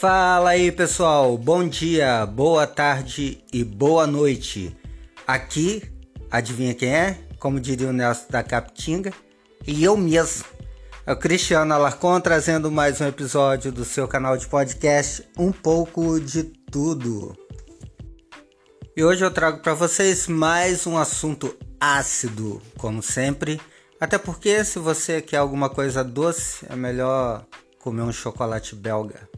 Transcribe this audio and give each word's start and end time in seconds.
Fala 0.00 0.52
aí 0.52 0.72
pessoal, 0.72 1.36
bom 1.36 1.68
dia, 1.68 2.24
boa 2.24 2.66
tarde 2.66 3.44
e 3.52 3.62
boa 3.62 4.06
noite. 4.06 4.74
Aqui, 5.26 5.82
adivinha 6.30 6.72
quem 6.72 6.88
é? 6.88 7.18
Como 7.38 7.60
diria 7.60 7.86
o 7.86 7.92
Nelson 7.92 8.24
da 8.30 8.42
Capitinga, 8.42 9.12
e 9.66 9.84
eu 9.84 9.98
mesmo. 9.98 10.46
É 11.04 11.12
o 11.12 11.16
Cristiano 11.18 11.74
Alarcon 11.74 12.18
trazendo 12.18 12.70
mais 12.70 12.98
um 12.98 13.08
episódio 13.08 13.70
do 13.70 13.84
seu 13.84 14.08
canal 14.08 14.38
de 14.38 14.46
podcast 14.46 15.28
Um 15.36 15.52
pouco 15.52 16.18
de 16.18 16.44
tudo. 16.44 17.36
E 18.96 19.04
hoje 19.04 19.22
eu 19.22 19.30
trago 19.30 19.60
para 19.60 19.74
vocês 19.74 20.26
mais 20.26 20.86
um 20.86 20.96
assunto 20.96 21.54
ácido, 21.78 22.62
como 22.78 23.02
sempre. 23.02 23.60
Até 24.00 24.16
porque 24.16 24.64
se 24.64 24.78
você 24.78 25.20
quer 25.20 25.36
alguma 25.36 25.68
coisa 25.68 26.02
doce, 26.02 26.64
é 26.70 26.74
melhor 26.74 27.44
comer 27.78 28.00
um 28.00 28.12
chocolate 28.12 28.74
belga. 28.74 29.29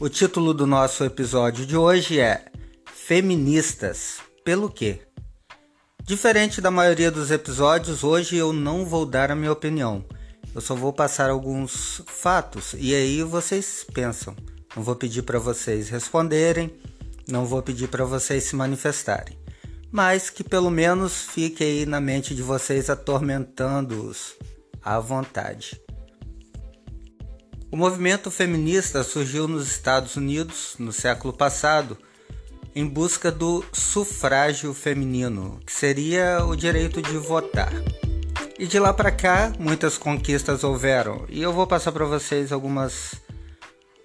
O 0.00 0.08
título 0.08 0.54
do 0.54 0.64
nosso 0.64 1.02
episódio 1.02 1.66
de 1.66 1.76
hoje 1.76 2.20
é 2.20 2.44
Feministas, 2.86 4.18
pelo 4.44 4.70
quê? 4.70 5.00
Diferente 6.04 6.60
da 6.60 6.70
maioria 6.70 7.10
dos 7.10 7.32
episódios, 7.32 8.04
hoje 8.04 8.36
eu 8.36 8.52
não 8.52 8.86
vou 8.86 9.04
dar 9.04 9.32
a 9.32 9.34
minha 9.34 9.50
opinião. 9.50 10.04
Eu 10.54 10.60
só 10.60 10.76
vou 10.76 10.92
passar 10.92 11.30
alguns 11.30 12.00
fatos 12.06 12.76
e 12.78 12.94
aí 12.94 13.24
vocês 13.24 13.84
pensam. 13.92 14.36
Não 14.76 14.84
vou 14.84 14.94
pedir 14.94 15.22
para 15.22 15.40
vocês 15.40 15.88
responderem, 15.88 16.72
não 17.26 17.44
vou 17.44 17.60
pedir 17.60 17.88
para 17.88 18.04
vocês 18.04 18.44
se 18.44 18.54
manifestarem, 18.54 19.36
mas 19.90 20.30
que 20.30 20.44
pelo 20.44 20.70
menos 20.70 21.22
fique 21.22 21.64
aí 21.64 21.84
na 21.84 22.00
mente 22.00 22.36
de 22.36 22.42
vocês 22.42 22.88
atormentando-os 22.88 24.36
à 24.80 25.00
vontade. 25.00 25.87
O 27.70 27.76
movimento 27.76 28.30
feminista 28.30 29.04
surgiu 29.04 29.46
nos 29.46 29.66
Estados 29.70 30.16
Unidos 30.16 30.74
no 30.78 30.90
século 30.90 31.34
passado 31.34 31.98
em 32.74 32.86
busca 32.86 33.30
do 33.30 33.62
sufrágio 33.72 34.72
feminino, 34.72 35.60
que 35.66 35.72
seria 35.72 36.44
o 36.46 36.56
direito 36.56 37.02
de 37.02 37.18
votar. 37.18 37.72
E 38.58 38.66
de 38.66 38.78
lá 38.78 38.94
para 38.94 39.10
cá, 39.10 39.52
muitas 39.58 39.98
conquistas 39.98 40.64
houveram, 40.64 41.26
e 41.28 41.42
eu 41.42 41.52
vou 41.52 41.66
passar 41.66 41.92
para 41.92 42.06
vocês 42.06 42.52
algumas 42.52 43.14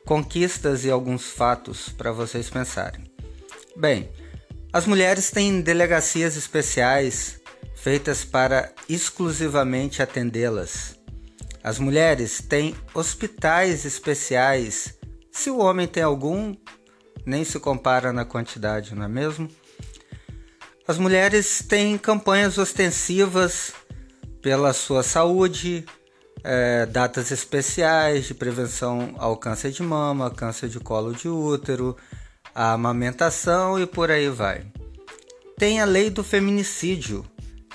conquistas 0.06 0.84
e 0.84 0.92
alguns 0.92 1.32
fatos 1.32 1.88
para 1.90 2.12
vocês 2.12 2.50
pensarem. 2.50 3.06
Bem, 3.78 4.12
as 4.74 4.86
mulheres 4.86 5.32
têm 5.32 5.62
delegacias 5.62 6.36
especiais 6.36 7.40
feitas 7.76 8.26
para 8.26 8.74
exclusivamente 8.90 10.02
atendê-las. 10.02 11.03
As 11.64 11.80
mulheres 11.80 12.42
têm 12.42 12.76
hospitais 12.94 13.86
especiais. 13.86 14.96
Se 15.32 15.50
o 15.50 15.60
homem 15.60 15.88
tem 15.88 16.04
algum, 16.04 16.54
nem 17.26 17.46
se 17.46 17.58
compara 17.58 18.12
na 18.12 18.26
quantidade, 18.26 18.94
não 18.94 19.06
é 19.06 19.08
mesmo? 19.08 19.50
As 20.86 20.98
mulheres 20.98 21.64
têm 21.66 21.98
campanhas 21.98 22.58
ostensivas 22.58 23.72
pela 24.42 24.74
sua 24.74 25.02
saúde, 25.02 25.86
é, 26.44 26.86
datas 26.86 27.32
especiais 27.32 28.26
de 28.26 28.34
prevenção 28.34 29.16
ao 29.18 29.38
câncer 29.38 29.72
de 29.72 29.82
mama, 29.82 30.30
câncer 30.30 30.68
de 30.68 30.82
colo 30.82 31.14
de 31.14 31.30
útero, 31.30 31.96
a 32.54 32.74
amamentação 32.74 33.80
e 33.80 33.88
por 33.88 34.12
aí 34.12 34.28
vai. 34.28 34.66
Tem 35.58 35.80
a 35.80 35.86
lei 35.86 36.10
do 36.10 36.26
feminicídio, 36.26 37.26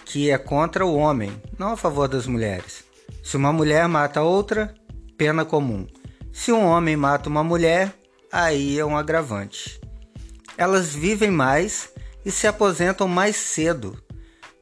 que 0.05 0.31
é 0.31 0.37
contra 0.37 0.85
o 0.85 0.95
homem, 0.95 1.33
não 1.59 1.73
a 1.73 1.77
favor 1.79 2.07
das 2.07 2.27
mulheres. 2.27 2.88
Se 3.23 3.37
uma 3.37 3.53
mulher 3.53 3.87
mata 3.89 4.23
outra, 4.23 4.75
pena 5.17 5.45
comum. 5.45 5.87
Se 6.33 6.53
um 6.53 6.65
homem 6.65 6.97
mata 6.97 7.29
uma 7.29 7.43
mulher, 7.43 7.95
aí 8.33 8.79
é 8.79 8.85
um 8.85 8.97
agravante. 8.97 9.81
Elas 10.57 10.95
vivem 10.95 11.31
mais 11.31 11.91
e 12.25 12.31
se 12.31 12.47
aposentam 12.47 13.09
mais 13.09 13.37
cedo. 13.37 14.03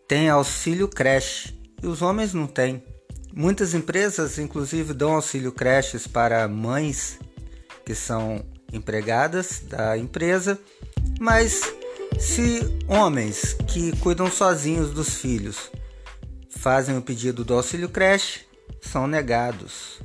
Tem 0.09 0.29
auxílio 0.29 0.89
creche 0.89 1.59
e 1.83 1.87
os 1.87 2.03
homens 2.03 2.33
não 2.33 2.47
têm. 2.47 2.83
Muitas 3.35 3.75
empresas, 3.75 4.39
inclusive, 4.39 4.95
dão 4.95 5.15
auxílio 5.15 5.53
creches 5.53 6.07
para 6.07 6.49
mães 6.49 7.19
que 7.85 7.95
são 7.95 8.45
empregadas 8.73 9.61
da 9.61 9.97
empresa, 9.97 10.59
mas 11.21 11.61
se 12.19 12.61
homens 12.89 13.55
que 13.69 13.95
cuidam 13.99 14.31
sozinhos 14.31 14.91
dos 14.91 15.15
filhos 15.17 15.71
fazem 16.57 16.97
o 16.97 17.03
pedido 17.03 17.45
do 17.45 17.55
auxílio 17.55 17.89
creche, 17.89 18.41
são 18.81 19.07
negados. 19.07 20.01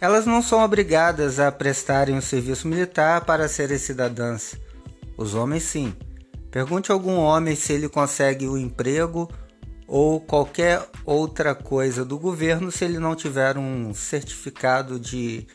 Elas 0.00 0.26
não 0.26 0.42
são 0.42 0.62
obrigadas 0.64 1.38
a 1.38 1.52
prestarem 1.52 2.16
o 2.16 2.22
serviço 2.22 2.66
militar 2.66 3.24
para 3.24 3.48
serem 3.48 3.78
cidadãs. 3.78 4.56
Os 5.16 5.34
homens 5.34 5.62
sim. 5.62 5.94
Pergunte 6.50 6.90
a 6.90 6.94
algum 6.94 7.16
homem 7.16 7.54
se 7.54 7.72
ele 7.72 7.88
consegue 7.88 8.46
o 8.46 8.58
emprego 8.58 9.30
ou 9.86 10.20
qualquer 10.20 10.88
outra 11.04 11.54
coisa 11.54 12.04
do 12.04 12.18
governo 12.18 12.72
se 12.72 12.84
ele 12.84 12.98
não 12.98 13.14
tiver 13.14 13.56
um 13.56 13.94
certificado 13.94 14.98
de 14.98 15.46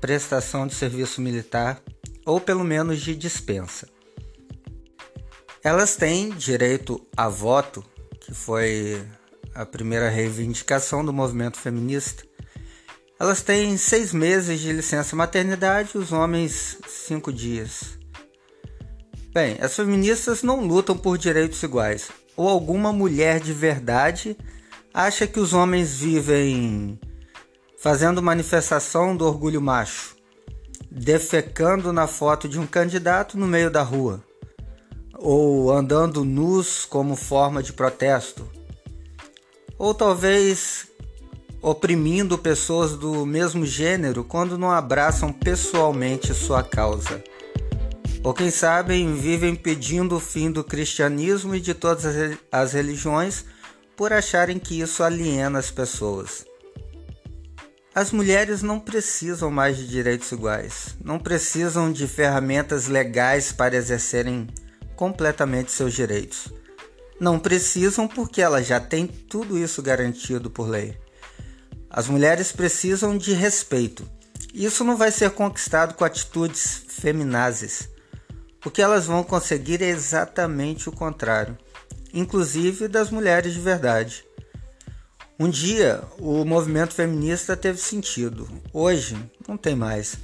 prestação 0.00 0.66
de 0.66 0.74
serviço 0.74 1.20
militar 1.20 1.80
ou 2.26 2.40
pelo 2.40 2.64
menos 2.64 3.00
de 3.00 3.16
dispensa. 3.16 3.88
Elas 5.64 5.96
têm 5.96 6.30
direito 6.30 7.04
a 7.16 7.28
voto, 7.28 7.84
que 8.20 8.34
foi 8.34 9.02
a 9.58 9.66
primeira 9.66 10.08
reivindicação 10.08 11.04
do 11.04 11.12
movimento 11.12 11.58
feminista. 11.58 12.22
Elas 13.18 13.42
têm 13.42 13.76
seis 13.76 14.12
meses 14.12 14.60
de 14.60 14.72
licença 14.72 15.16
maternidade, 15.16 15.98
os 15.98 16.12
homens 16.12 16.78
cinco 16.86 17.32
dias. 17.32 17.98
Bem, 19.34 19.56
as 19.60 19.74
feministas 19.74 20.44
não 20.44 20.64
lutam 20.64 20.96
por 20.96 21.18
direitos 21.18 21.60
iguais, 21.60 22.08
ou 22.36 22.48
alguma 22.48 22.92
mulher 22.92 23.40
de 23.40 23.52
verdade 23.52 24.36
acha 24.94 25.26
que 25.26 25.40
os 25.40 25.52
homens 25.52 25.96
vivem 25.96 26.96
fazendo 27.76 28.22
manifestação 28.22 29.16
do 29.16 29.26
orgulho 29.26 29.60
macho, 29.60 30.14
defecando 30.88 31.92
na 31.92 32.06
foto 32.06 32.48
de 32.48 32.60
um 32.60 32.66
candidato 32.66 33.36
no 33.36 33.46
meio 33.48 33.72
da 33.72 33.82
rua, 33.82 34.22
ou 35.16 35.72
andando 35.72 36.24
nus 36.24 36.84
como 36.84 37.16
forma 37.16 37.60
de 37.60 37.72
protesto, 37.72 38.57
ou 39.78 39.94
talvez 39.94 40.88
oprimindo 41.62 42.36
pessoas 42.36 42.92
do 42.92 43.24
mesmo 43.24 43.64
gênero 43.64 44.24
quando 44.24 44.58
não 44.58 44.70
abraçam 44.70 45.32
pessoalmente 45.32 46.34
sua 46.34 46.62
causa. 46.62 47.22
Ou 48.22 48.34
quem 48.34 48.50
sabe 48.50 49.06
vivem 49.14 49.54
pedindo 49.54 50.16
o 50.16 50.20
fim 50.20 50.50
do 50.50 50.64
cristianismo 50.64 51.54
e 51.54 51.60
de 51.60 51.72
todas 51.74 52.04
as 52.50 52.72
religiões 52.72 53.44
por 53.96 54.12
acharem 54.12 54.58
que 54.58 54.80
isso 54.80 55.02
aliena 55.02 55.58
as 55.58 55.70
pessoas. 55.70 56.44
As 57.94 58.12
mulheres 58.12 58.62
não 58.62 58.78
precisam 58.78 59.50
mais 59.50 59.76
de 59.76 59.88
direitos 59.88 60.30
iguais, 60.30 60.96
não 61.02 61.18
precisam 61.18 61.90
de 61.90 62.06
ferramentas 62.06 62.86
legais 62.86 63.50
para 63.50 63.76
exercerem 63.76 64.46
completamente 64.94 65.72
seus 65.72 65.94
direitos. 65.94 66.52
Não 67.20 67.36
precisam 67.36 68.06
porque 68.06 68.40
elas 68.40 68.64
já 68.66 68.78
têm 68.78 69.04
tudo 69.06 69.58
isso 69.58 69.82
garantido 69.82 70.48
por 70.48 70.68
lei. 70.68 70.96
As 71.90 72.06
mulheres 72.06 72.52
precisam 72.52 73.18
de 73.18 73.32
respeito. 73.32 74.08
Isso 74.54 74.84
não 74.84 74.96
vai 74.96 75.10
ser 75.10 75.30
conquistado 75.30 75.94
com 75.94 76.04
atitudes 76.04 76.84
feminazes. 76.88 77.88
O 78.64 78.70
que 78.70 78.80
elas 78.80 79.06
vão 79.06 79.24
conseguir 79.24 79.82
é 79.82 79.88
exatamente 79.88 80.88
o 80.88 80.92
contrário, 80.92 81.58
inclusive 82.14 82.86
das 82.86 83.10
mulheres 83.10 83.52
de 83.52 83.60
verdade. 83.60 84.24
Um 85.40 85.48
dia 85.48 86.02
o 86.20 86.44
movimento 86.44 86.94
feminista 86.94 87.56
teve 87.56 87.78
sentido, 87.78 88.48
hoje 88.72 89.16
não 89.46 89.56
tem 89.56 89.74
mais, 89.74 90.16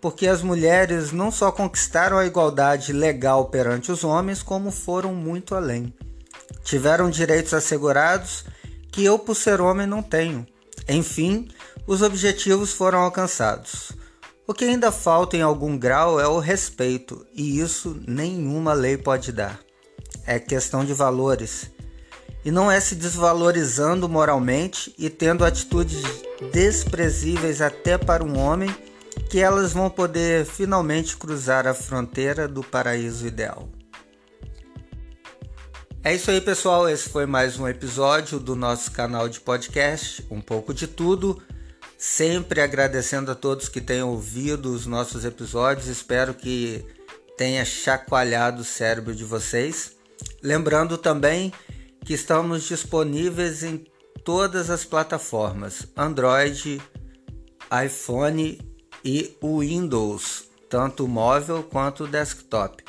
porque 0.00 0.26
as 0.26 0.42
mulheres 0.42 1.12
não 1.12 1.30
só 1.30 1.50
conquistaram 1.50 2.18
a 2.18 2.26
igualdade 2.26 2.92
legal 2.92 3.48
perante 3.48 3.90
os 3.90 4.04
homens, 4.04 4.42
como 4.42 4.70
foram 4.70 5.14
muito 5.14 5.54
além 5.54 5.92
tiveram 6.62 7.10
direitos 7.10 7.54
assegurados 7.54 8.44
que 8.90 9.04
eu, 9.04 9.18
por 9.18 9.34
ser 9.34 9.60
homem, 9.60 9.86
não 9.86 10.02
tenho. 10.02 10.46
Enfim, 10.88 11.48
os 11.86 12.02
objetivos 12.02 12.72
foram 12.72 13.00
alcançados. 13.00 13.92
O 14.46 14.54
que 14.54 14.64
ainda 14.64 14.90
falta 14.90 15.36
em 15.36 15.42
algum 15.42 15.76
grau 15.76 16.18
é 16.18 16.26
o 16.26 16.38
respeito, 16.38 17.26
e 17.34 17.60
isso 17.60 18.00
nenhuma 18.06 18.72
lei 18.72 18.96
pode 18.96 19.30
dar. 19.30 19.60
É 20.26 20.38
questão 20.38 20.84
de 20.84 20.94
valores. 20.94 21.70
E 22.44 22.50
não 22.50 22.70
é 22.70 22.80
se 22.80 22.94
desvalorizando 22.94 24.08
moralmente 24.08 24.94
e 24.96 25.10
tendo 25.10 25.44
atitudes 25.44 26.02
desprezíveis 26.52 27.60
até 27.60 27.98
para 27.98 28.24
um 28.24 28.38
homem 28.38 28.74
que 29.28 29.40
elas 29.40 29.72
vão 29.72 29.90
poder 29.90 30.46
finalmente 30.46 31.16
cruzar 31.16 31.66
a 31.66 31.74
fronteira 31.74 32.48
do 32.48 32.62
paraíso 32.62 33.26
ideal. 33.26 33.68
É 36.08 36.14
isso 36.14 36.30
aí, 36.30 36.40
pessoal. 36.40 36.88
Esse 36.88 37.10
foi 37.10 37.26
mais 37.26 37.58
um 37.58 37.68
episódio 37.68 38.40
do 38.40 38.56
nosso 38.56 38.90
canal 38.92 39.28
de 39.28 39.40
podcast, 39.40 40.26
um 40.30 40.40
pouco 40.40 40.72
de 40.72 40.86
tudo. 40.86 41.38
Sempre 41.98 42.62
agradecendo 42.62 43.30
a 43.30 43.34
todos 43.34 43.68
que 43.68 43.78
têm 43.78 44.02
ouvido 44.02 44.72
os 44.72 44.86
nossos 44.86 45.26
episódios. 45.26 45.86
Espero 45.86 46.32
que 46.32 46.82
tenha 47.36 47.62
chacoalhado 47.62 48.62
o 48.62 48.64
cérebro 48.64 49.14
de 49.14 49.22
vocês. 49.22 49.96
Lembrando 50.42 50.96
também 50.96 51.52
que 52.06 52.14
estamos 52.14 52.62
disponíveis 52.62 53.62
em 53.62 53.84
todas 54.24 54.70
as 54.70 54.86
plataformas: 54.86 55.88
Android, 55.94 56.80
iPhone 57.84 58.58
e 59.04 59.36
Windows, 59.42 60.44
tanto 60.70 61.06
móvel 61.06 61.62
quanto 61.64 62.06
desktop. 62.06 62.82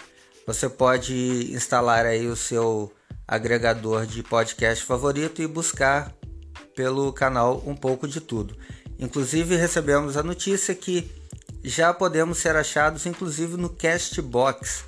Você 0.48 0.70
pode 0.70 1.52
instalar 1.54 2.06
aí 2.06 2.26
o 2.26 2.36
seu 2.38 2.94
agregador 3.30 4.08
de 4.08 4.24
podcast 4.24 4.84
favorito 4.84 5.40
e 5.40 5.46
buscar 5.46 6.16
pelo 6.76 7.14
canal 7.14 7.62
Um 7.64 7.76
pouco 7.76 8.08
de 8.08 8.20
tudo. 8.20 8.58
Inclusive 8.98 9.56
recebemos 9.56 10.18
a 10.18 10.24
notícia 10.24 10.74
que 10.74 11.10
já 11.64 11.94
podemos 11.94 12.40
ser 12.40 12.56
achados 12.56 13.06
inclusive 13.06 13.56
no 13.56 13.70
Castbox, 13.70 14.84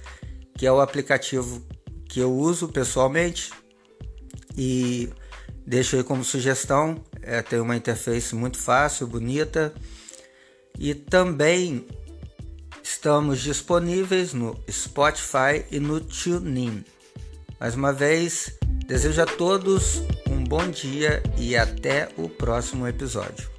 que 0.57 0.65
é 0.65 0.71
o 0.71 0.81
aplicativo 0.81 1.61
que 2.09 2.19
eu 2.19 2.33
uso 2.33 2.67
pessoalmente 2.67 3.51
e 4.57 5.07
deixo 5.65 5.95
aí 5.95 6.03
como 6.03 6.23
sugestão. 6.23 7.03
É, 7.21 7.43
tem 7.43 7.59
uma 7.59 7.75
interface 7.75 8.33
muito 8.33 8.57
fácil, 8.57 9.05
bonita 9.05 9.71
e 10.79 10.95
também 10.95 11.85
estamos 12.81 13.39
disponíveis 13.39 14.33
no 14.33 14.59
Spotify 14.67 15.63
e 15.69 15.79
no 15.79 16.01
TuneIn. 16.01 16.83
Mais 17.61 17.75
uma 17.75 17.93
vez, 17.93 18.57
desejo 18.87 19.21
a 19.21 19.25
todos 19.27 20.01
um 20.27 20.43
bom 20.43 20.67
dia 20.67 21.21
e 21.37 21.55
até 21.55 22.09
o 22.17 22.27
próximo 22.27 22.87
episódio. 22.87 23.51